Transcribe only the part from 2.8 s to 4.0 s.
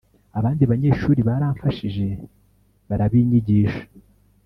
barabinyigisha